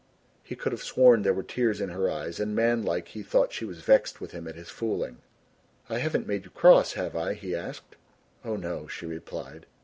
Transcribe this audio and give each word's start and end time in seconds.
He 0.41 0.55
could 0.55 0.71
have 0.71 0.81
sworn 0.81 1.21
there 1.21 1.31
were 1.31 1.43
tears 1.43 1.79
in 1.79 1.89
her 1.89 2.09
eyes 2.09 2.39
and 2.39 2.55
manlike 2.55 3.09
he 3.09 3.21
thought 3.21 3.53
she 3.53 3.65
was 3.65 3.81
vexed 3.83 4.19
with 4.19 4.31
him 4.31 4.47
at 4.47 4.55
his 4.55 4.71
fooling. 4.71 5.19
"I 5.91 5.99
haven't 5.99 6.25
made 6.25 6.43
you 6.43 6.49
cross, 6.49 6.93
have 6.93 7.15
I?" 7.15 7.35
he 7.35 7.53
asked. 7.53 7.97
"Oh 8.43 8.55
no," 8.55 8.87
she 8.87 9.05
replied. 9.05 9.67